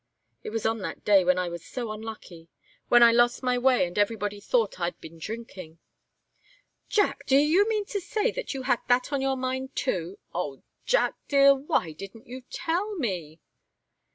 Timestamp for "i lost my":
3.03-3.55